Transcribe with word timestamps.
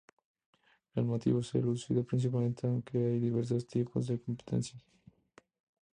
El 0.95 1.05
motivo 1.05 1.41
es 1.41 1.53
lúdico 1.53 2.03
principalmente, 2.03 2.65
aunque 2.65 2.97
hay 2.97 3.19
diversos 3.19 3.67
tipos 3.67 4.07
de 4.07 4.19
competencias. 4.19 4.81